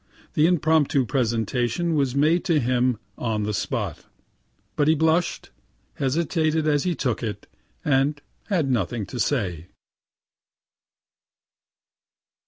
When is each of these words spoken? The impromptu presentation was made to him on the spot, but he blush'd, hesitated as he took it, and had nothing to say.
The 0.33 0.47
impromptu 0.47 1.05
presentation 1.05 1.93
was 1.93 2.15
made 2.15 2.43
to 2.45 2.59
him 2.59 2.97
on 3.19 3.43
the 3.43 3.53
spot, 3.53 4.07
but 4.75 4.87
he 4.87 4.95
blush'd, 4.95 5.49
hesitated 5.93 6.65
as 6.67 6.85
he 6.85 6.95
took 6.95 7.21
it, 7.21 7.45
and 7.85 8.19
had 8.47 8.71
nothing 8.71 9.05
to 9.05 9.19
say. 9.19 9.67